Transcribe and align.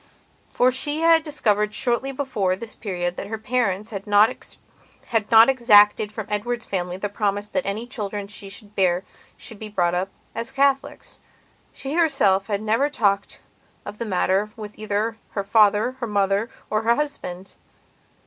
For 0.49 0.71
she 0.71 1.01
had 1.01 1.21
discovered 1.21 1.75
shortly 1.75 2.11
before 2.11 2.55
this 2.55 2.73
period 2.73 3.17
that 3.17 3.27
her 3.27 3.37
parents 3.37 3.91
had 3.91 4.07
not 4.07 4.29
exacted 5.11 6.11
from 6.11 6.25
Edward's 6.27 6.65
family 6.65 6.97
the 6.97 7.07
promise 7.07 7.45
that 7.45 7.67
any 7.67 7.85
children 7.85 8.25
she 8.25 8.49
should 8.49 8.73
bear 8.75 9.03
should 9.37 9.59
be 9.59 9.69
brought 9.69 9.93
up 9.93 10.09
as 10.33 10.51
Catholics. 10.51 11.19
She 11.71 11.93
herself 11.93 12.47
had 12.47 12.63
never 12.63 12.89
talked 12.89 13.41
of 13.85 13.99
the 13.99 14.05
matter 14.05 14.49
with 14.55 14.79
either 14.79 15.17
her 15.33 15.43
father, 15.43 15.91
her 15.99 16.07
mother, 16.07 16.49
or 16.71 16.81
her 16.81 16.95
husband. 16.95 17.53